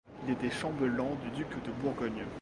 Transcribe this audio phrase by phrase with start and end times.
[0.25, 2.25] Il était chambellan du duc de Bourgogne.